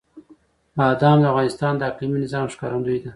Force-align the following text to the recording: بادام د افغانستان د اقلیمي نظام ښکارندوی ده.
بادام 0.77 1.17
د 1.21 1.25
افغانستان 1.31 1.73
د 1.77 1.81
اقلیمي 1.91 2.17
نظام 2.25 2.45
ښکارندوی 2.53 2.97
ده. 3.03 3.09